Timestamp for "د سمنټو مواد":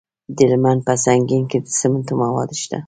1.61-2.49